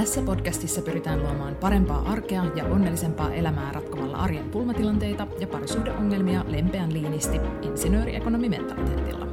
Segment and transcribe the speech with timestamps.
[0.00, 6.92] Tässä podcastissa pyritään luomaan parempaa arkea ja onnellisempaa elämää ratkomalla arjen pulmatilanteita ja parisuhdeongelmia lempeän
[6.92, 9.26] liinisti insinööriekonomimentaliteetilla.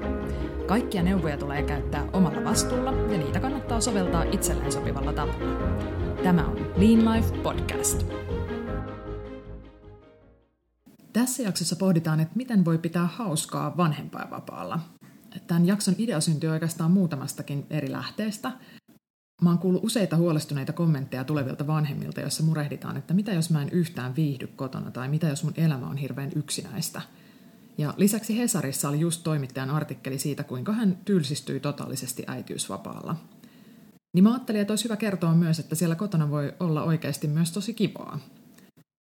[0.65, 5.69] Kaikkia neuvoja tulee käyttää omalla vastuulla ja niitä kannattaa soveltaa itselleen sopivalla tavalla.
[6.23, 8.05] Tämä on Lean Life Podcast.
[11.13, 14.79] Tässä jaksossa pohditaan, että miten voi pitää hauskaa vanhempainvapaalla.
[15.47, 18.51] Tämän jakson idea syntyi oikeastaan muutamastakin eri lähteestä–
[19.41, 23.69] Mä oon kuullut useita huolestuneita kommentteja tulevilta vanhemmilta, joissa murehditaan, että mitä jos mä en
[23.69, 27.01] yhtään viihdy kotona tai mitä jos mun elämä on hirveän yksinäistä.
[27.77, 33.15] Ja lisäksi Hesarissa oli just toimittajan artikkeli siitä, kuinka hän tylsistyi totaalisesti äitiysvapaalla.
[34.15, 37.51] Niin mä ajattelin, että olisi hyvä kertoa myös, että siellä kotona voi olla oikeasti myös
[37.51, 38.19] tosi kivaa.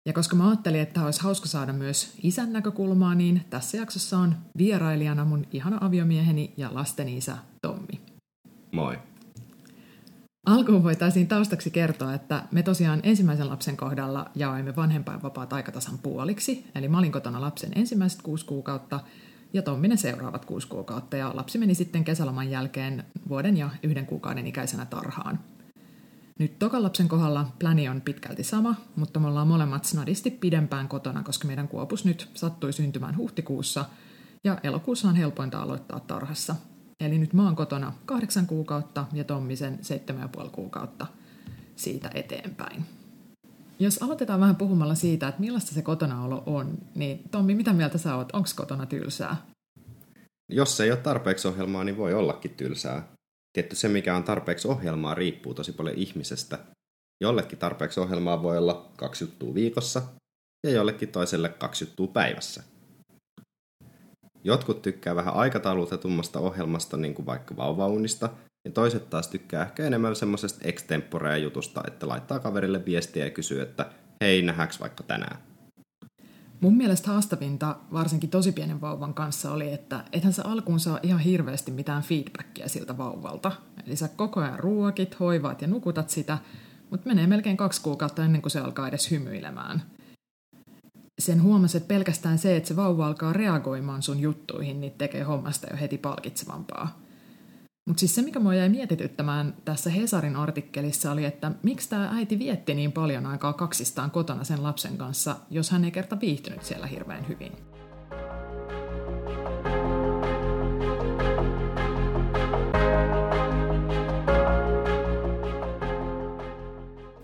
[0.06, 4.36] Ja koska mä ajattelin, että olisi hauska saada myös isän näkökulmaa, niin tässä jaksossa on
[4.58, 8.00] vierailijana mun ihana aviomieheni ja lasteni isä Tommi.
[8.72, 8.98] Moi.
[10.46, 16.88] Alkuun voitaisiin taustaksi kertoa, että me tosiaan ensimmäisen lapsen kohdalla jaoimme vanhempainvapaat aikatasan puoliksi, eli
[16.88, 19.00] mä olin kotona lapsen ensimmäiset kuusi kuukautta
[19.52, 24.46] ja Tomminen seuraavat kuusi kuukautta, ja lapsi meni sitten kesäloman jälkeen vuoden ja yhden kuukauden
[24.46, 25.40] ikäisenä tarhaan.
[26.38, 31.22] Nyt tokan lapsen kohdalla pläni on pitkälti sama, mutta me ollaan molemmat snadisti pidempään kotona,
[31.22, 33.84] koska meidän kuopus nyt sattui syntymään huhtikuussa,
[34.44, 36.56] ja elokuussa on helpointa aloittaa tarhassa–
[37.00, 41.06] Eli nyt mä oon kotona kahdeksan kuukautta ja Tommisen seitsemän ja puoli kuukautta
[41.76, 42.84] siitä eteenpäin.
[43.78, 48.16] Jos aloitetaan vähän puhumalla siitä, että millaista se kotonaolo on, niin Tommi, mitä mieltä sä
[48.16, 48.32] oot?
[48.32, 49.36] Onko kotona tylsää?
[50.48, 53.08] Jos ei ole tarpeeksi ohjelmaa, niin voi ollakin tylsää.
[53.52, 56.58] Tietty se, mikä on tarpeeksi ohjelmaa, riippuu tosi paljon ihmisestä.
[57.20, 60.02] Jollekin tarpeeksi ohjelmaa voi olla kaksi juttua viikossa
[60.66, 62.62] ja jollekin toiselle kaksi juttua päivässä.
[64.46, 68.28] Jotkut tykkää vähän aikataulutetummasta ohjelmasta, niin kuin vaikka vauvaunista,
[68.64, 73.60] ja toiset taas tykkää ehkä enemmän semmoisesta extemporea jutusta, että laittaa kaverille viestiä ja kysyy,
[73.62, 75.38] että hei, nähäks vaikka tänään.
[76.60, 81.20] Mun mielestä haastavinta, varsinkin tosi pienen vauvan kanssa, oli, että ethän sä alkuun saa ihan
[81.20, 83.52] hirveästi mitään feedbackia siltä vauvalta.
[83.86, 86.38] Eli sä koko ajan ruokit, hoivaat ja nukutat sitä,
[86.90, 89.82] mutta menee melkein kaksi kuukautta ennen kuin se alkaa edes hymyilemään–
[91.18, 95.66] sen huomasi, että pelkästään se, että se vauva alkaa reagoimaan sun juttuihin, niin tekee hommasta
[95.70, 97.04] jo heti palkitsevampaa.
[97.88, 102.38] Mutta siis se, mikä mua jäi mietityttämään tässä Hesarin artikkelissa oli, että miksi tämä äiti
[102.38, 106.86] vietti niin paljon aikaa kaksistaan kotona sen lapsen kanssa, jos hän ei kerta viihtynyt siellä
[106.86, 107.73] hirveän hyvin.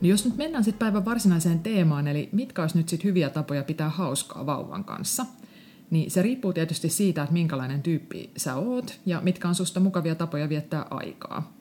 [0.01, 3.63] Niin jos nyt mennään sitten päivän varsinaiseen teemaan, eli mitkä olisi nyt sitten hyviä tapoja
[3.63, 5.27] pitää hauskaa vauvan kanssa,
[5.91, 10.15] niin se riippuu tietysti siitä, että minkälainen tyyppi sä oot ja mitkä on susta mukavia
[10.15, 11.53] tapoja viettää aikaa.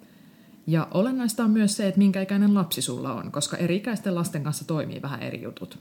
[0.67, 4.67] Ja olennaista on myös se, että minkä ikäinen lapsi sulla on, koska eri-ikäisten lasten kanssa
[4.67, 5.79] toimii vähän eri jutut.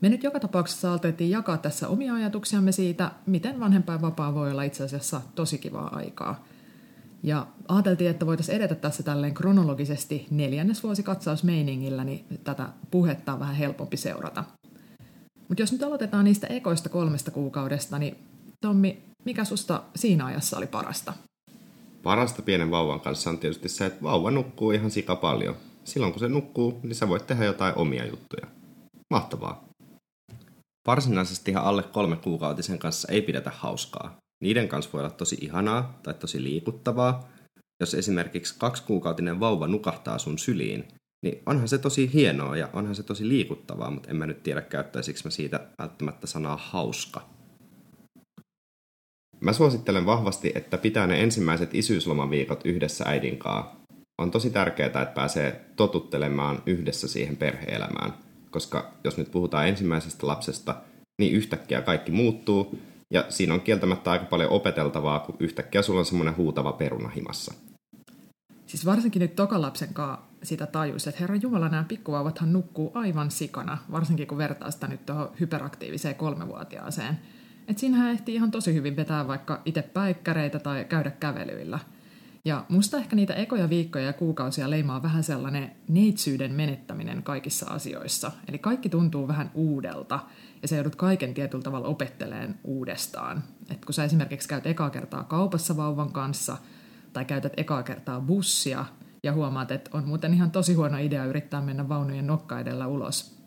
[0.00, 4.84] Me nyt joka tapauksessa aloitettiin jakaa tässä omia ajatuksiamme siitä, miten vanhempainvapaa voi olla itse
[4.84, 6.44] asiassa tosi kivaa aikaa–
[7.22, 13.96] ja ajateltiin, että voitaisiin edetä tässä tälleen kronologisesti neljännesvuosikatsausmeiningillä, niin tätä puhetta on vähän helpompi
[13.96, 14.44] seurata.
[15.48, 18.16] Mutta jos nyt aloitetaan niistä ekoista kolmesta kuukaudesta, niin
[18.60, 21.12] Tommi, mikä susta siinä ajassa oli parasta?
[22.02, 25.56] Parasta pienen vauvan kanssa on tietysti se, että vauva nukkuu ihan sika paljon.
[25.84, 28.46] Silloin kun se nukkuu, niin sä voit tehdä jotain omia juttuja.
[29.10, 29.64] Mahtavaa.
[30.86, 34.16] Varsinaisesti ihan alle kolme kuukautisen kanssa ei pidetä hauskaa.
[34.40, 37.28] Niiden kanssa voi olla tosi ihanaa tai tosi liikuttavaa.
[37.80, 40.88] Jos esimerkiksi kaksikuukautinen vauva nukahtaa sun syliin,
[41.22, 44.60] niin onhan se tosi hienoa ja onhan se tosi liikuttavaa, mutta en mä nyt tiedä
[44.62, 47.28] käyttäisikö mä siitä välttämättä sanaa hauska.
[49.40, 53.74] Mä suosittelen vahvasti, että pitää ne ensimmäiset isyyslomaviikot yhdessä äidin kanssa.
[54.18, 58.14] On tosi tärkeää, että pääsee totuttelemaan yhdessä siihen perheelämään,
[58.50, 60.74] koska jos nyt puhutaan ensimmäisestä lapsesta,
[61.20, 62.78] niin yhtäkkiä kaikki muuttuu
[63.10, 67.54] ja siinä on kieltämättä aika paljon opeteltavaa, kun yhtäkkiä sulla on semmoinen huutava peruna himassa.
[68.66, 73.78] Siis varsinkin nyt tokalapsen kanssa sitä tajuisi, että herra Jumala, nämä pikkuvauvathan nukkuu aivan sikana,
[73.92, 77.18] varsinkin kun vertaa sitä nyt tuohon hyperaktiiviseen kolmevuotiaaseen.
[77.68, 81.78] Että siinähän ehtii ihan tosi hyvin vetää vaikka itse päikkäreitä tai käydä kävelyillä.
[82.44, 88.32] Ja musta ehkä niitä ekoja viikkoja ja kuukausia leimaa vähän sellainen neitsyyden menettäminen kaikissa asioissa.
[88.48, 90.20] Eli kaikki tuntuu vähän uudelta
[90.62, 93.44] ja sä joudut kaiken tietyllä tavalla opetteleen uudestaan.
[93.70, 96.56] Et kun sä esimerkiksi käyt ekaa kertaa kaupassa vauvan kanssa
[97.12, 98.84] tai käytät ekaa kertaa bussia
[99.22, 103.40] ja huomaat, että on muuten ihan tosi huono idea yrittää mennä vaunujen nokka edellä ulos.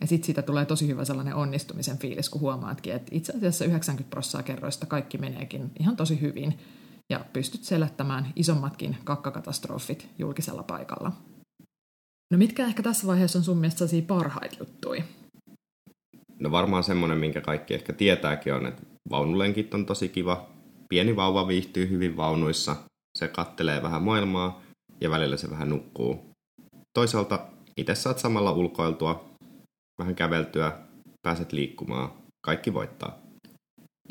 [0.00, 4.10] Ja sitten siitä tulee tosi hyvä sellainen onnistumisen fiilis, kun huomaatkin, että itse asiassa 90
[4.10, 6.58] prosenttia kerroista kaikki meneekin ihan tosi hyvin
[7.10, 11.12] ja pystyt selättämään isommatkin kakkakatastrofit julkisella paikalla.
[12.32, 15.02] No mitkä ehkä tässä vaiheessa on sun mielestä parhaita juttuja?
[16.40, 20.48] No varmaan semmoinen, minkä kaikki ehkä tietääkin on, että vaunulenkit on tosi kiva.
[20.88, 22.76] Pieni vauva viihtyy hyvin vaunuissa.
[23.18, 24.62] Se kattelee vähän maailmaa
[25.00, 26.30] ja välillä se vähän nukkuu.
[26.94, 27.46] Toisaalta
[27.76, 29.24] itse saat samalla ulkoiltua,
[29.98, 30.72] vähän käveltyä,
[31.22, 32.12] pääset liikkumaan.
[32.44, 33.29] Kaikki voittaa.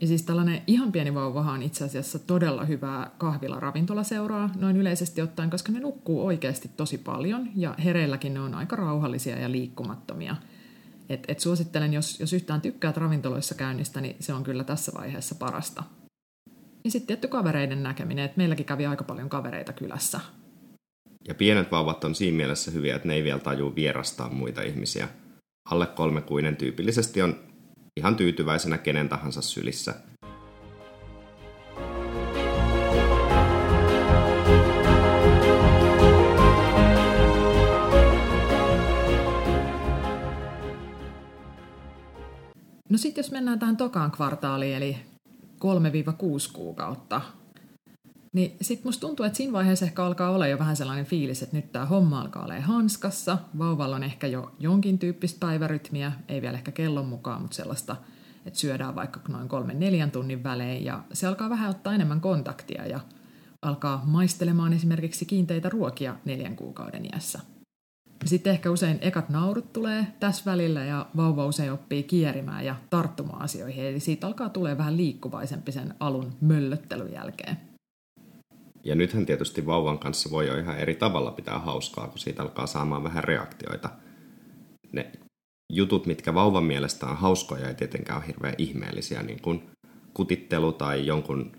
[0.01, 5.49] Ja siis tällainen ihan pieni vauvahan on itse asiassa todella hyvää kahvila-ravintolaseuraa noin yleisesti ottaen,
[5.49, 10.35] koska ne nukkuu oikeasti tosi paljon ja hereilläkin ne on aika rauhallisia ja liikkumattomia.
[11.09, 15.35] Et, et suosittelen, jos, jos yhtään tykkäät ravintoloissa käynnistä, niin se on kyllä tässä vaiheessa
[15.35, 15.83] parasta.
[16.83, 20.19] Ja sitten tietty kavereiden näkeminen, että meilläkin kävi aika paljon kavereita kylässä.
[21.27, 25.07] Ja pienet vauvat on siinä mielessä hyviä, että ne ei vielä tajua vierastaa muita ihmisiä.
[25.71, 27.48] Alle kolmekuinen tyypillisesti on
[27.99, 29.95] ihan tyytyväisenä kenen tahansa sylissä.
[42.89, 44.97] No sitten jos mennään tähän tokaan kvartaaliin, eli
[45.63, 47.21] 3-6 kuukautta,
[48.33, 51.55] niin sitten musta tuntuu, että siinä vaiheessa ehkä alkaa olla jo vähän sellainen fiilis, että
[51.55, 53.37] nyt tämä homma alkaa olla hanskassa.
[53.57, 57.95] Vauvalla on ehkä jo jonkin tyyppistä päivärytmiä, ei vielä ehkä kellon mukaan, mutta sellaista,
[58.45, 60.85] että syödään vaikka noin kolmen neljän tunnin välein.
[60.85, 62.99] Ja se alkaa vähän ottaa enemmän kontaktia ja
[63.61, 67.39] alkaa maistelemaan esimerkiksi kiinteitä ruokia neljän kuukauden iässä.
[68.25, 73.41] Sitten ehkä usein ekat naurut tulee tässä välillä ja vauva usein oppii kierimään ja tarttumaan
[73.41, 73.85] asioihin.
[73.85, 77.68] Eli siitä alkaa tulee vähän liikkuvaisempi sen alun möllöttelyn jälkeen.
[78.83, 82.67] Ja nythän tietysti vauvan kanssa voi jo ihan eri tavalla pitää hauskaa, kun siitä alkaa
[82.67, 83.89] saamaan vähän reaktioita.
[84.91, 85.11] Ne
[85.73, 89.69] jutut, mitkä vauvan mielestä on hauskoja, ei tietenkään ole hirveän ihmeellisiä, niin kuin
[90.13, 91.51] kutittelu tai jonkun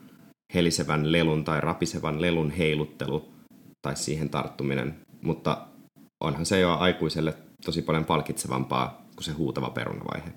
[0.54, 3.28] helisevän lelun tai rapisevan lelun heiluttelu
[3.82, 5.00] tai siihen tarttuminen.
[5.22, 5.66] Mutta
[6.20, 7.34] onhan se jo aikuiselle
[7.64, 10.32] tosi paljon palkitsevampaa kuin se huutava perunavaihe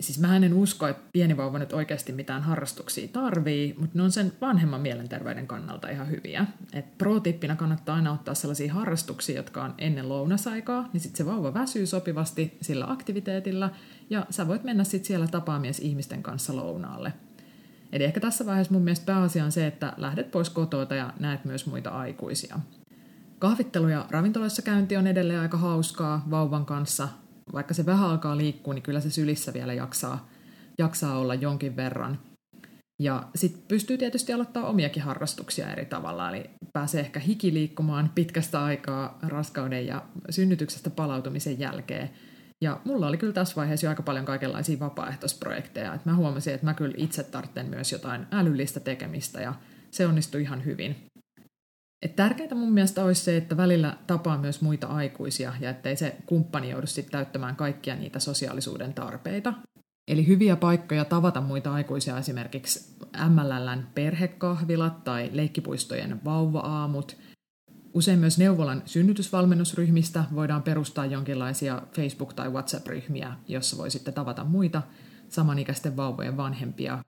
[0.00, 4.12] siis mä en usko, että pieni vauva nyt oikeasti mitään harrastuksia tarvii, mutta ne on
[4.12, 6.46] sen vanhemman mielenterveyden kannalta ihan hyviä.
[6.72, 11.54] Et pro-tippinä kannattaa aina ottaa sellaisia harrastuksia, jotka on ennen lounasaikaa, niin sitten se vauva
[11.54, 13.70] väsyy sopivasti sillä aktiviteetilla,
[14.10, 17.12] ja sä voit mennä sitten siellä tapaamies ihmisten kanssa lounaalle.
[17.92, 21.44] Eli ehkä tässä vaiheessa mun mielestä pääasia on se, että lähdet pois kotota ja näet
[21.44, 22.58] myös muita aikuisia.
[23.38, 27.08] Kahvittelu ja ravintoloissa käynti on edelleen aika hauskaa vauvan kanssa,
[27.52, 30.28] vaikka se vähän alkaa liikkua, niin kyllä se sylissä vielä jaksaa,
[30.78, 32.18] jaksaa olla jonkin verran.
[32.98, 39.18] Ja sitten pystyy tietysti aloittaa omiakin harrastuksia eri tavalla, eli pääsee ehkä hikiliikkumaan pitkästä aikaa
[39.22, 42.10] raskauden ja synnytyksestä palautumisen jälkeen.
[42.60, 45.94] Ja mulla oli kyllä tässä vaiheessa jo aika paljon kaikenlaisia vapaaehtoisprojekteja.
[45.94, 49.54] Et mä huomasin, että mä kyllä itse tarvitsen myös jotain älyllistä tekemistä ja
[49.90, 50.96] se onnistui ihan hyvin.
[52.04, 56.16] Et tärkeintä mun mielestä olisi se, että välillä tapaa myös muita aikuisia ja ettei se
[56.26, 59.54] kumppani joudu sitten täyttämään kaikkia niitä sosiaalisuuden tarpeita.
[60.08, 62.96] Eli hyviä paikkoja tavata muita aikuisia esimerkiksi
[63.28, 67.16] MLLn perhekahvilat tai leikkipuistojen vauva-aamut.
[67.94, 74.82] Usein myös neuvolan synnytysvalmennusryhmistä voidaan perustaa jonkinlaisia Facebook- tai WhatsApp-ryhmiä, jossa voi sitten tavata muita
[75.28, 76.98] samanikäisten vauvojen vanhempia.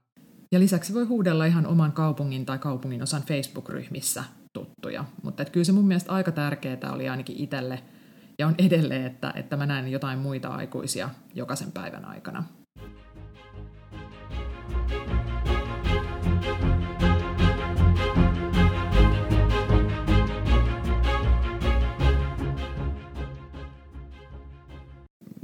[0.53, 4.25] Ja lisäksi voi huudella ihan oman kaupungin tai kaupungin osan Facebook-ryhmissä
[4.57, 5.05] tuttuja.
[5.23, 7.83] Mutta kyllä se mun mielestä aika tärkeää oli ainakin itselle
[8.39, 12.45] ja on edelleen, että, että mä näen jotain muita aikuisia jokaisen päivän aikana.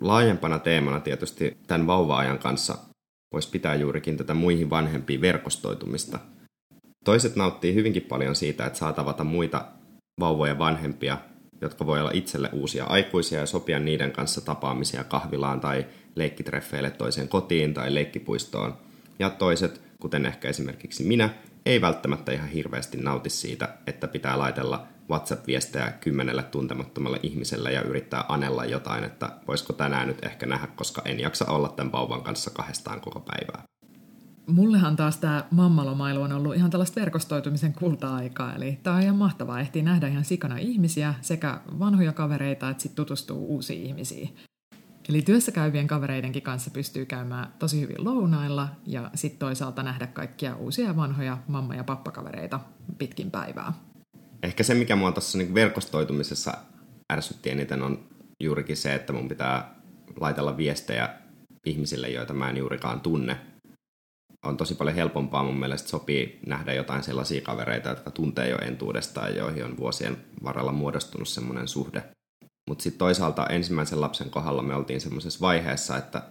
[0.00, 2.78] Laajempana teemana tietysti tämän vauva-ajan kanssa
[3.32, 6.18] voisi pitää juurikin tätä muihin vanhempiin verkostoitumista–
[7.04, 9.64] Toiset nauttii hyvinkin paljon siitä, että saa tavata muita
[10.20, 11.18] vauvoja vanhempia,
[11.60, 17.28] jotka voi olla itselle uusia aikuisia ja sopia niiden kanssa tapaamisia kahvilaan tai leikkitreffeille toiseen
[17.28, 18.76] kotiin tai leikkipuistoon.
[19.18, 21.30] Ja toiset, kuten ehkä esimerkiksi minä,
[21.66, 28.24] ei välttämättä ihan hirveästi nauti siitä, että pitää laitella WhatsApp-viestejä kymmenelle tuntemattomalle ihmiselle ja yrittää
[28.28, 32.50] anella jotain, että voisiko tänään nyt ehkä nähdä, koska en jaksa olla tämän vauvan kanssa
[32.50, 33.71] kahdestaan koko päivää
[34.46, 39.60] mullehan taas tämä mammalomailu on ollut ihan tällaista verkostoitumisen kulta-aikaa, eli tämä on ihan mahtavaa,
[39.60, 44.36] ehtii nähdä ihan sikana ihmisiä, sekä vanhoja kavereita, että sitten tutustuu uusiin ihmisiin.
[45.08, 50.56] Eli työssä käyvien kavereidenkin kanssa pystyy käymään tosi hyvin lounailla ja sitten toisaalta nähdä kaikkia
[50.56, 52.60] uusia ja vanhoja mamma- ja pappakavereita
[52.98, 53.72] pitkin päivää.
[54.42, 56.54] Ehkä se, mikä mua tuossa niin verkostoitumisessa
[57.12, 58.08] ärsytti eniten on
[58.40, 59.74] juurikin se, että mun pitää
[60.20, 61.08] laitella viestejä
[61.66, 63.36] ihmisille, joita mä en juurikaan tunne,
[64.44, 69.36] on tosi paljon helpompaa mun mielestä sopii nähdä jotain sellaisia kavereita, jotka tuntee jo entuudestaan,
[69.36, 72.02] joihin on vuosien varrella muodostunut semmoinen suhde.
[72.68, 76.22] Mutta sitten toisaalta ensimmäisen lapsen kohdalla me oltiin semmoisessa vaiheessa, että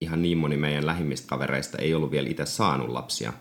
[0.00, 3.32] ihan niin moni meidän lähimmistä kavereista ei ollut vielä itse saanut lapsia,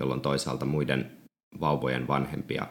[0.00, 1.18] jolloin toisaalta muiden
[1.60, 2.66] vauvojen vanhempia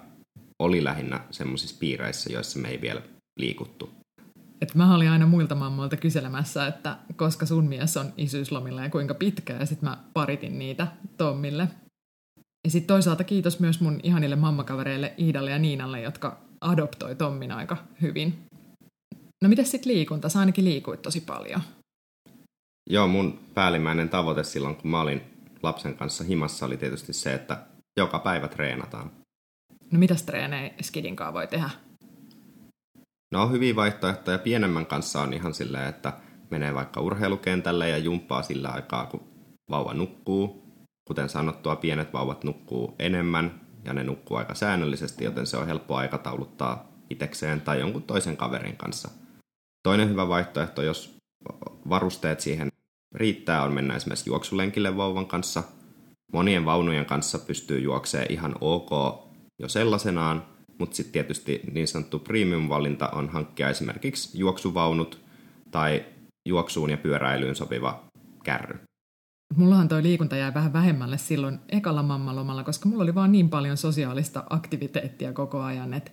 [0.60, 3.02] oli lähinnä semmoisissa piireissä, joissa me ei vielä
[3.40, 3.90] liikuttu.
[4.62, 9.14] Et mä olin aina muilta mammoilta kyselemässä, että koska sun mies on isyyslomilla ja kuinka
[9.14, 10.88] pitkä, ja sitten mä paritin niitä
[11.18, 11.68] Tommille.
[12.66, 17.78] Ja sitten toisaalta kiitos myös mun ihanille mammakavereille Iidalle ja Niinalle, jotka adoptoi Tommin aika
[18.02, 18.48] hyvin.
[19.44, 20.30] No miten sitten liikunta?
[20.30, 21.62] Sä ainakin liikuit tosi paljon.
[22.90, 25.22] Joo, mun päällimmäinen tavoite silloin, kun mä olin
[25.64, 27.66] lapsen kanssa himassa, oli tietysti se, että
[28.00, 29.12] joka päivä treenataan.
[29.92, 31.70] No mitäs treenejä Skidin kanssa voi tehdä?
[33.32, 36.14] No hyviä vaihtoehtoja pienemmän kanssa on ihan silleen, että
[36.50, 39.28] menee vaikka urheilukentälle ja jumppaa sillä aikaa, kun
[39.70, 40.68] vauva nukkuu.
[41.08, 45.96] Kuten sanottua, pienet vauvat nukkuu enemmän ja ne nukkuu aika säännöllisesti, joten se on helppo
[45.96, 49.10] aikatauluttaa itekseen tai jonkun toisen kaverin kanssa.
[49.84, 51.18] Toinen hyvä vaihtoehto, jos
[51.90, 52.72] varusteet siihen
[53.16, 55.64] riittää, on mennä esimerkiksi juoksulenkille vauvan kanssa.
[56.34, 58.90] Monien vaunujen kanssa pystyy juoksemaan ihan ok
[59.60, 60.46] jo sellaisenaan,
[60.80, 65.26] mutta sitten tietysti niin sanottu premium-valinta on hankkia esimerkiksi juoksuvaunut
[65.72, 66.06] tai
[66.48, 68.04] juoksuun ja pyöräilyyn sopiva
[68.44, 68.80] kärry.
[69.56, 73.78] Mullahan toi liikunta jäi vähän vähemmälle silloin ekalla mammalomalla, koska mulla oli vaan niin paljon
[73.78, 76.12] sosiaalista aktiviteettia koko ajan, että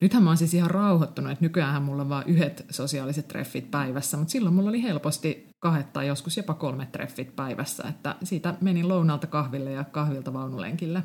[0.00, 4.16] nythän mä oon siis ihan rauhoittunut, että nykyään mulla on vaan yhdet sosiaaliset treffit päivässä,
[4.16, 8.88] mutta silloin mulla oli helposti kahdet tai joskus jopa kolme treffit päivässä, että siitä menin
[8.88, 11.02] lounalta kahville ja kahvilta vaunulenkille.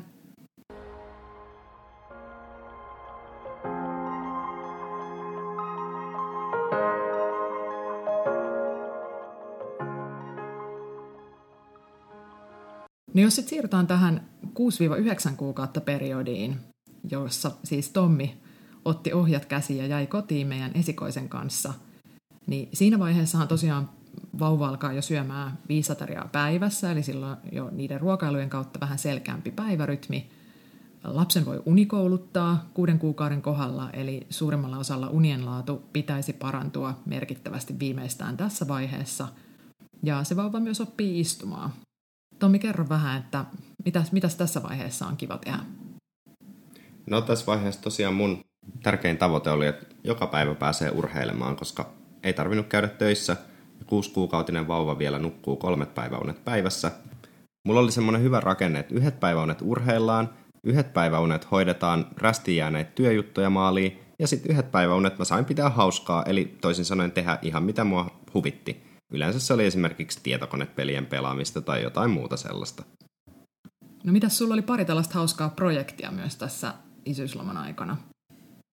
[13.30, 14.50] Jos sitten siirrytään tähän 6-9
[15.36, 16.56] kuukautta periodiin,
[17.10, 18.36] jossa siis Tommi
[18.84, 21.74] otti ohjat käsiin ja jäi kotiin meidän esikoisen kanssa,
[22.46, 23.90] niin siinä vaiheessahan tosiaan
[24.38, 29.50] vauva alkaa jo syömään viisi ateriaa päivässä, eli silloin jo niiden ruokailujen kautta vähän selkeämpi
[29.50, 30.30] päivärytmi.
[31.04, 38.36] Lapsen voi unikouluttaa kuuden kuukauden kohdalla, eli suurimmalla osalla unien laatu pitäisi parantua merkittävästi viimeistään
[38.36, 39.28] tässä vaiheessa.
[40.02, 41.70] Ja se vauva myös oppii istumaan.
[42.40, 43.44] Tommi, kerro vähän, että
[43.84, 45.58] mitäs, mitäs tässä vaiheessa on kiva tehdä?
[47.10, 48.44] No tässä vaiheessa tosiaan mun
[48.82, 51.90] tärkein tavoite oli, että joka päivä pääsee urheilemaan, koska
[52.22, 53.36] ei tarvinnut käydä töissä.
[53.86, 56.90] Kuusi kuukautinen vauva vielä nukkuu kolmet päiväunet päivässä.
[57.66, 60.30] Mulla oli semmoinen hyvä rakenne, että yhdet päiväunet urheillaan,
[60.64, 66.22] yhdet päiväunet hoidetaan rästiin jääneet työjuttuja maaliin, ja sitten yhdet päiväunet mä sain pitää hauskaa,
[66.22, 68.89] eli toisin sanoen tehdä ihan mitä mua huvitti.
[69.10, 72.82] Yleensä se oli esimerkiksi tietokonepelien pelaamista tai jotain muuta sellaista.
[74.04, 76.74] No mitäs sulla oli pari tällaista hauskaa projektia myös tässä
[77.04, 77.96] isyysloman aikana?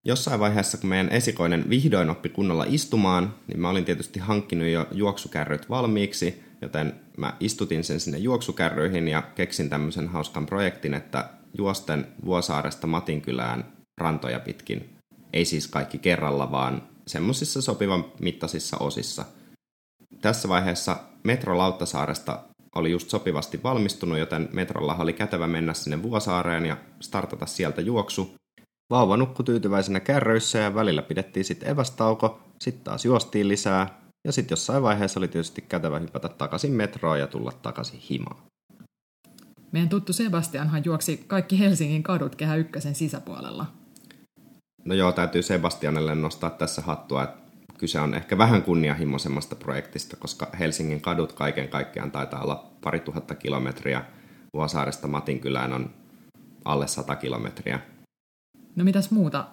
[0.06, 4.88] Jossain vaiheessa, kun meidän esikoinen vihdoin oppi kunnolla istumaan, niin mä olin tietysti hankkinut jo
[4.92, 12.08] juoksukärryt valmiiksi, joten mä istutin sen sinne juoksukärryihin ja keksin tämmöisen hauskan projektin, että juosten
[12.26, 14.90] Vuosaaresta Matinkylään rantoja pitkin.
[15.34, 19.26] Ei siis kaikki kerralla, vaan semmoisissa sopivan mittaisissa osissa–
[20.22, 22.40] tässä vaiheessa metro Lauttasaaresta
[22.76, 28.36] oli just sopivasti valmistunut, joten metrolla oli kätevä mennä sinne Vuosaareen ja startata sieltä juoksu.
[28.90, 34.56] Vauva nukkui tyytyväisenä kärryissä ja välillä pidettiin sitten evästauko, sitten taas juostiin lisää ja sitten
[34.56, 38.44] jossain vaiheessa oli tietysti kätevä hypätä takaisin metroon ja tulla takaisin himaan.
[39.72, 43.66] Meidän tuttu Sebastianhan juoksi kaikki Helsingin kadut kehä ykkösen sisäpuolella.
[44.86, 47.47] No joo, täytyy Sebastianelle nostaa tässä hattua, että
[47.78, 53.36] kyse on ehkä vähän kunnianhimoisemmasta projektista, koska Helsingin kadut kaiken kaikkiaan taitaa olla pari tuhatta
[53.36, 54.06] kilometriä.
[54.54, 55.94] Vuosaaresta Matinkylään on
[56.66, 57.80] alle sata kilometriä.
[58.76, 59.48] No mitäs muuta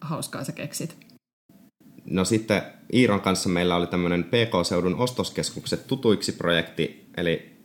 [0.00, 0.96] hauskaa sä keksit?
[2.04, 2.62] No sitten
[2.92, 7.56] Iiron kanssa meillä oli tämmöinen PK-seudun ostoskeskukset tutuiksi projekti, eli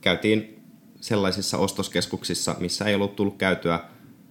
[0.00, 0.62] käytiin
[1.00, 3.80] sellaisissa ostoskeskuksissa, missä ei ollut tullut käytyä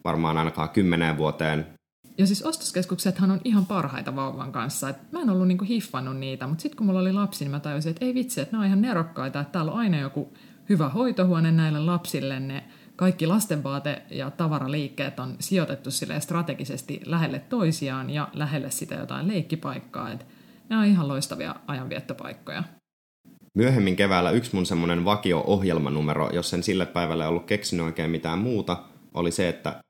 [0.04, 1.68] varmaan ainakaan kymmeneen vuoteen
[2.18, 4.90] ja siis ostoskeskuksethan on ihan parhaita vauvan kanssa.
[4.90, 7.60] Et mä en ollut niinku hiffannut niitä, mutta sitten kun mulla oli lapsi, niin mä
[7.60, 10.34] tajusin, että ei vitsi, että ne on ihan nerokkaita, että täällä on aina joku
[10.70, 12.40] hyvä hoitohuone näille lapsille.
[12.40, 12.64] Ne
[12.96, 20.12] kaikki lastenvaate- ja tavaraliikkeet on sijoitettu sille strategisesti lähelle toisiaan ja lähelle sitä jotain leikkipaikkaa.
[20.12, 20.26] Et
[20.70, 22.64] ne on ihan loistavia ajanviettopaikkoja.
[23.54, 28.84] Myöhemmin keväällä yksi mun semmoinen vakio-ohjelmanumero, jos en sille päivälle ollut keksinyt oikein mitään muuta,
[29.14, 29.82] oli se, että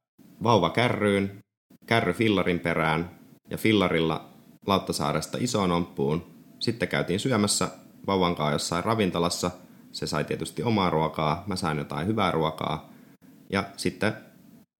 [0.43, 1.43] vauva kärryyn,
[1.85, 4.29] kärry fillarin perään ja fillarilla
[4.67, 6.25] Lauttasaaresta isoon omppuun.
[6.59, 7.69] Sitten käytiin syömässä
[8.07, 9.51] vauvankaa jossain ravintolassa.
[9.91, 12.89] Se sai tietysti omaa ruokaa, mä sain jotain hyvää ruokaa.
[13.49, 14.13] Ja sitten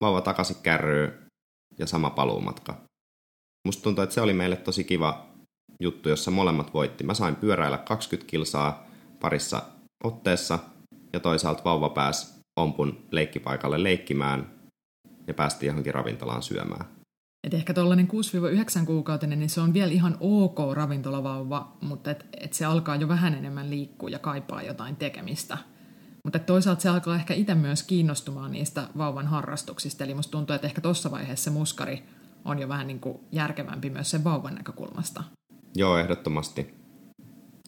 [0.02, 1.24] vauva takaisin kärryy
[1.80, 2.82] ja sama paluumatka.
[3.66, 5.26] Musta tuntuu, että se oli meille tosi kiva
[5.80, 7.04] juttu, jossa molemmat voitti.
[7.04, 8.88] Mä sain pyöräillä 20 kilsaa
[9.20, 9.62] parissa
[10.04, 10.60] otteessa
[11.14, 14.52] ja toisaalta vauva pääsi ompun leikkipaikalle leikkimään
[15.28, 16.86] ja päästiin johonkin ravintolaan syömään.
[17.44, 18.08] Et ehkä tuollainen
[18.82, 23.08] 6-9 kuukautinen, niin se on vielä ihan ok ravintolavauva, mutta et, et se alkaa jo
[23.08, 25.58] vähän enemmän liikkua ja kaipaa jotain tekemistä.
[26.24, 30.68] Mutta toisaalta se alkaa ehkä itse myös kiinnostumaan niistä vauvan harrastuksista, eli musta tuntuu, että
[30.68, 32.04] ehkä tuossa vaiheessa muskari
[32.46, 35.24] on jo vähän niin kuin järkevämpi myös sen vauvan näkökulmasta.
[35.76, 36.74] Joo, ehdottomasti.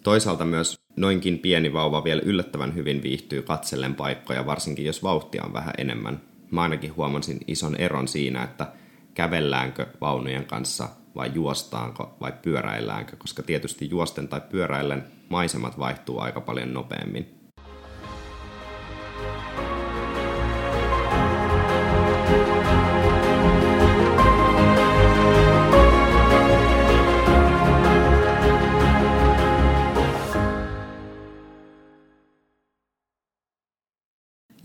[0.04, 5.54] Toisaalta myös noinkin pieni vauva vielä yllättävän hyvin viihtyy katsellen paikkoja, varsinkin jos vauhtia on
[5.54, 6.22] vähän enemmän.
[6.52, 8.68] Mä ainakin huomasin ison eron siinä, että
[9.14, 16.42] kävelläänkö vaunujen kanssa vai juostaanko vai pyöräilläänkö, koska tietysti juosten tai pyöräillen maisemat vaihtuu aika
[16.42, 17.36] paljon nopeammin.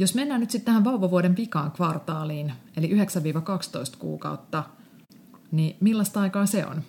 [0.01, 2.93] Jos mennään nyt sitten tähän vauvavuoden vikaan kvartaaliin, eli 9-12
[3.99, 4.65] kuukautta,
[5.51, 6.83] niin millaista aikaa se on?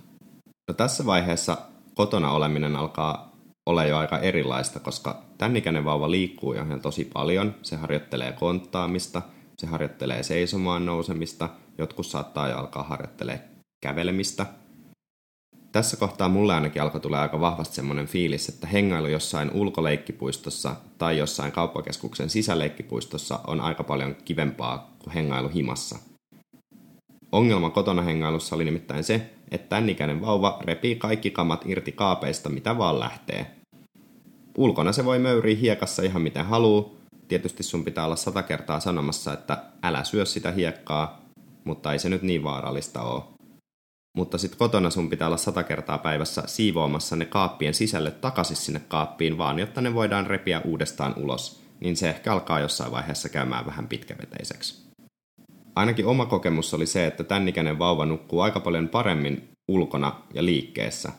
[0.67, 1.57] No tässä vaiheessa
[1.93, 7.09] kotona oleminen alkaa olla jo aika erilaista, koska tämän ikäinen vauva liikkuu jo ihan tosi
[7.13, 7.55] paljon.
[7.61, 9.21] Se harjoittelee konttaamista,
[9.57, 13.49] se harjoittelee seisomaan nousemista, jotkut saattaa jo alkaa harjoittelee
[13.81, 14.45] kävelemistä–
[15.71, 21.17] tässä kohtaa mulle ainakin alkoi tulla aika vahvasti semmoinen fiilis, että hengailu jossain ulkoleikkipuistossa tai
[21.17, 25.99] jossain kauppakeskuksen sisäleikkipuistossa on aika paljon kivempaa kuin hengailu himassa.
[27.31, 32.49] Ongelma kotona hengailussa oli nimittäin se, että tämän ikäinen vauva repii kaikki kamat irti kaapeista,
[32.49, 33.51] mitä vaan lähtee.
[34.57, 36.97] Ulkona se voi möyriä hiekassa ihan miten haluu.
[37.27, 41.21] Tietysti sun pitää olla sata kertaa sanomassa, että älä syö sitä hiekkaa,
[41.63, 43.23] mutta ei se nyt niin vaarallista ole
[44.17, 48.81] mutta sitten kotona sun pitää olla sata kertaa päivässä siivoamassa ne kaappien sisälle takaisin sinne
[48.87, 53.65] kaappiin vaan, jotta ne voidaan repiä uudestaan ulos, niin se ehkä alkaa jossain vaiheessa käymään
[53.65, 54.91] vähän pitkäveteiseksi.
[55.75, 61.11] Ainakin oma kokemus oli se, että tämän vauva nukkuu aika paljon paremmin ulkona ja liikkeessä.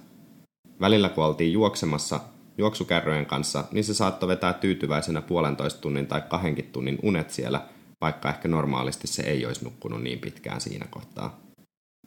[0.81, 2.21] Välillä kun oltiin juoksemassa
[2.59, 7.63] juoksukärrojen kanssa, niin se saattoi vetää tyytyväisenä puolentoista tunnin tai kahdenkin tunnin unet siellä,
[8.01, 11.42] vaikka ehkä normaalisti se ei olisi nukkunut niin pitkään siinä kohtaa.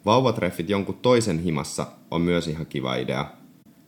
[0.04, 3.26] Vauvatreffit jonkun toisen himassa on myös ihan kiva idea.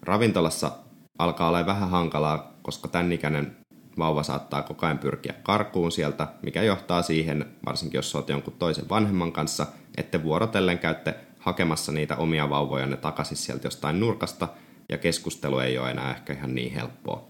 [0.03, 0.73] Ravintolassa
[1.19, 3.57] alkaa olla vähän hankalaa, koska tämän ikäinen
[3.99, 8.89] vauva saattaa koko ajan pyrkiä karkuun sieltä, mikä johtaa siihen, varsinkin jos olet jonkun toisen
[8.89, 9.67] vanhemman kanssa,
[9.97, 14.49] että vuorotellen käytte hakemassa niitä omia vauvojanne takaisin sieltä jostain nurkasta,
[14.89, 17.29] ja keskustelu ei ole enää ehkä ihan niin helppoa.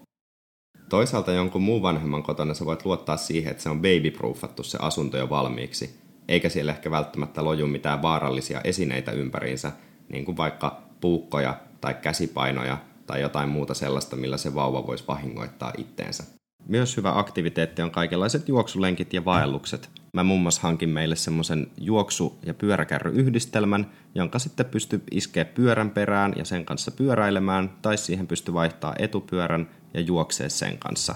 [0.89, 5.17] Toisaalta jonkun muun vanhemman kotona sä voit luottaa siihen, että se on babyproofattu se asunto
[5.17, 9.73] jo valmiiksi, eikä siellä ehkä välttämättä loju mitään vaarallisia esineitä ympäriinsä,
[10.09, 15.73] niin kuin vaikka puukkoja tai käsipainoja tai jotain muuta sellaista, millä se vauva voisi vahingoittaa
[15.79, 16.25] itteensä.
[16.69, 19.91] Myös hyvä aktiviteetti on kaikenlaiset juoksulenkit ja vaellukset.
[20.13, 26.33] Mä muun muassa hankin meille semmoisen juoksu- ja pyöräkärryyhdistelmän, jonka sitten pystyy iskeä pyörän perään
[26.37, 31.15] ja sen kanssa pyöräilemään, tai siihen pystyy vaihtaa etupyörän ja juoksee sen kanssa.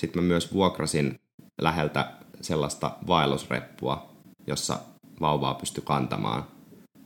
[0.00, 1.20] Sitten mä myös vuokrasin
[1.60, 2.12] läheltä
[2.44, 4.12] sellaista vaellusreppua,
[4.46, 4.78] jossa
[5.20, 6.44] vauvaa pystyi kantamaan.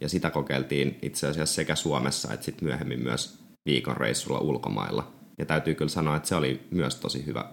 [0.01, 5.12] Ja sitä kokeiltiin itse asiassa sekä Suomessa että sitten myöhemmin myös viikon reissulla ulkomailla.
[5.38, 7.44] Ja täytyy kyllä sanoa, että se oli myös tosi hyvä.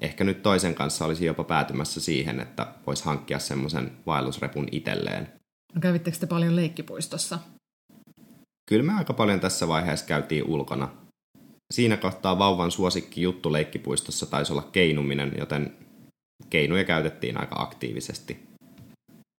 [0.00, 5.28] Ehkä nyt toisen kanssa olisi jopa päätymässä siihen, että voisi hankkia semmoisen vaellusrepun itselleen.
[5.74, 7.38] No kävittekö te paljon leikkipuistossa?
[8.68, 10.88] Kyllä me aika paljon tässä vaiheessa käytiin ulkona.
[11.74, 15.76] Siinä kohtaa vauvan suosikki juttu leikkipuistossa taisi olla keinuminen, joten
[16.50, 18.46] keinoja käytettiin aika aktiivisesti.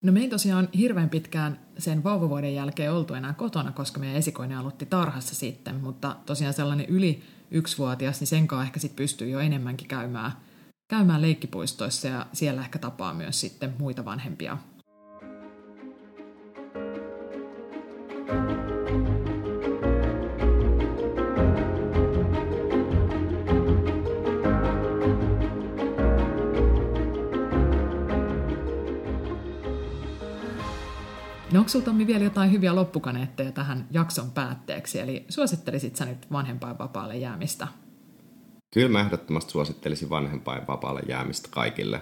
[0.04, 4.58] No me ei tosiaan hirveän pitkään sen vauvavuoden jälkeen oltu enää kotona, koska meidän esikoinen
[4.58, 9.40] aloitti tarhassa sitten, mutta tosiaan sellainen yli yksivuotias, niin sen kanssa ehkä sitten pystyy jo
[9.40, 10.32] enemmänkin käymään,
[10.88, 14.58] käymään leikkipuistoissa ja siellä ehkä tapaa myös sitten muita vanhempia
[18.28, 18.66] No
[31.56, 37.68] onko Tommi vielä jotain hyviä loppukaneetteja tähän jakson päätteeksi, eli suosittelisit sä nyt vanhempainvapaalle jäämistä?
[38.74, 42.02] Kyllä mä ehdottomasti suosittelisin vanhempainvapaalle jäämistä kaikille.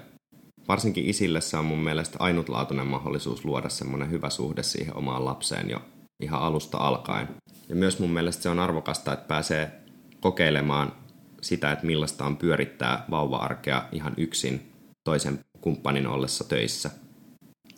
[0.68, 5.70] Varsinkin isille se on mun mielestä ainutlaatuinen mahdollisuus luoda semmoinen hyvä suhde siihen omaan lapseen
[5.70, 5.82] jo
[6.20, 7.28] ihan alusta alkaen.
[7.70, 9.72] Ja myös mun mielestä se on arvokasta, että pääsee
[10.20, 10.94] kokeilemaan
[11.42, 14.72] sitä, että millaista on pyörittää vauva-arkea ihan yksin
[15.04, 16.92] toisen kumppanin ollessa töissä–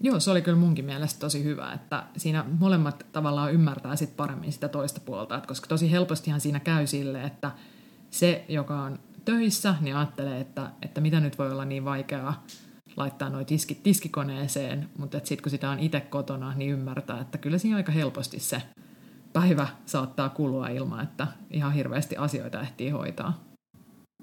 [0.02, 4.54] Joo, se oli kyllä munkin mielestä tosi hyvä, että siinä molemmat tavallaan ymmärtää sit paremmin
[4.54, 7.52] sitä toista puolta, että koska tosi helpostihan siinä käy sille, että
[8.12, 12.44] se, joka on töissä, niin ajattelee, että, että mitä nyt voi olla niin vaikeaa
[12.98, 17.58] laittaa nuo tiskit tiskikoneeseen, mutta sitten kun sitä on itse kotona, niin ymmärtää, että kyllä
[17.58, 18.62] siinä aika helposti se
[19.34, 23.47] päivä saattaa kulua ilman, että ihan hirveästi asioita ehtii hoitaa.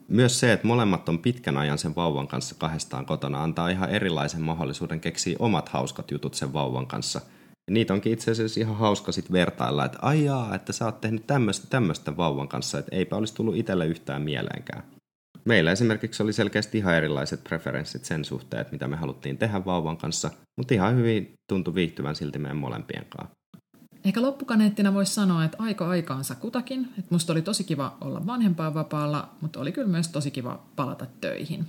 [0.08, 4.42] Myös se, että molemmat on pitkän ajan sen vauvan kanssa kahdestaan kotona, antaa ihan erilaisen
[4.42, 7.20] mahdollisuuden keksiä omat hauskat jutut sen vauvan kanssa.
[7.66, 11.26] Ja niitä onkin itse asiassa ihan hauska sitten vertailla, että aijaa, että sä oot tehnyt
[11.26, 14.82] tämmöistä tämmöistä vauvan kanssa, että eipä olisi tullut itselle yhtään mieleenkään.
[15.44, 19.96] Meillä esimerkiksi oli selkeästi ihan erilaiset preferenssit sen suhteen, että mitä me haluttiin tehdä vauvan
[19.96, 23.34] kanssa, mutta ihan hyvin tuntui viihtyvän silti meidän molempien kanssa.
[24.04, 26.88] Ehkä loppukaneettina voisi sanoa, että aika aikaansa kutakin.
[26.98, 31.64] Että musta oli tosi kiva olla vanhempainvapaalla, mutta oli kyllä myös tosi kiva palata töihin.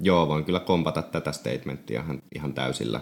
[0.00, 3.00] Joo, voin kyllä kompata tätä statementtia ihan, ihan täysillä.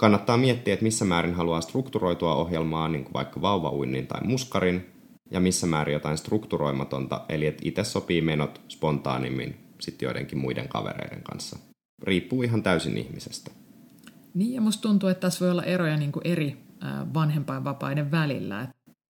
[0.00, 4.90] Kannattaa miettiä, että missä määrin haluaa strukturoitua ohjelmaa, niin kuin vaikka vauvauinnin tai muskarin,
[5.30, 11.22] ja missä määrin jotain strukturoimatonta, eli että itse sopii menot spontaanimmin sitten joidenkin muiden kavereiden
[11.22, 11.58] kanssa.
[12.02, 13.50] Riippuu ihan täysin ihmisestä.
[14.34, 16.69] Niin, ja musta tuntuu, että tässä voi olla eroja niin kuin eri
[17.14, 18.68] vanhempainvapaiden välillä.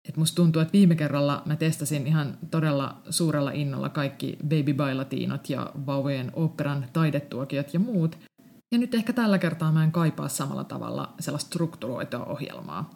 [0.09, 5.51] Et musta tuntuu, että viime kerralla mä testasin ihan todella suurella innolla kaikki Baby Bailatiinot
[5.51, 8.19] ja vauvojen operan taidetuokiot ja muut.
[8.73, 12.91] Ja nyt ehkä tällä kertaa mä en kaipaa samalla tavalla sellaista strukturoitua ohjelmaa.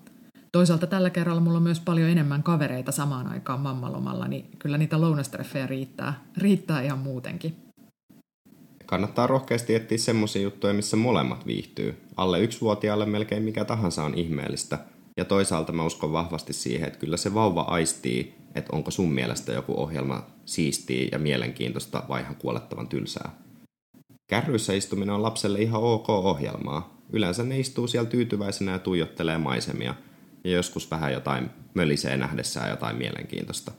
[0.53, 5.01] Toisaalta tällä kerralla mulla on myös paljon enemmän kavereita samaan aikaan mammalomalla, niin kyllä niitä
[5.01, 7.70] lounastreffejä riittää, riittää ihan muutenkin.
[8.91, 11.95] Kannattaa rohkeasti etsiä semmoisia juttuja, missä molemmat viihtyy.
[12.17, 14.79] Alle yksivuotiaalle melkein mikä tahansa on ihmeellistä.
[15.17, 19.53] Ja toisaalta mä uskon vahvasti siihen, että kyllä se vauva aistii, että onko sun mielestä
[19.53, 23.31] joku ohjelma siistiä ja mielenkiintoista vai ihan kuolettavan tylsää.
[24.27, 27.03] Kärryissä istuminen on lapselle ihan ok ohjelmaa.
[27.13, 29.95] Yleensä ne istuu siellä tyytyväisenä ja tuijottelee maisemia–
[30.45, 33.73] ja joskus vähän jotain mölisee nähdessään jotain mielenkiintoista.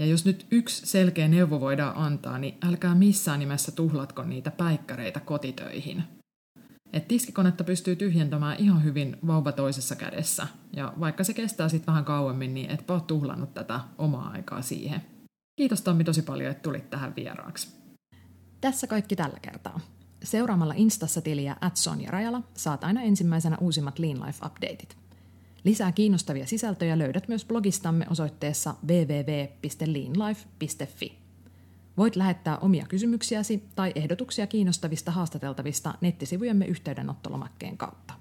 [0.00, 5.20] Ja jos nyt yksi selkeä neuvo voidaan antaa, niin älkää missään nimessä tuhlatko niitä päikkäreitä
[5.20, 6.02] kotitöihin.
[6.92, 10.46] Et tiskikonetta pystyy tyhjentämään ihan hyvin vauva toisessa kädessä.
[10.76, 15.02] Ja vaikka se kestää sitten vähän kauemmin, niin et ole tuhlannut tätä omaa aikaa siihen.
[15.56, 17.68] Kiitos Tommi tosi paljon, että tulit tähän vieraaksi.
[18.60, 19.80] Tässä kaikki tällä kertaa.
[20.22, 24.99] Seuraamalla Instassa tiliä at Sonja Rajala saat aina ensimmäisenä uusimmat Lean Life-updateit.
[25.64, 31.18] Lisää kiinnostavia sisältöjä löydät myös blogistamme osoitteessa www.leanlife.fi.
[31.96, 38.19] Voit lähettää omia kysymyksiäsi tai ehdotuksia kiinnostavista haastateltavista nettisivujemme yhteydenottolomakkeen kautta.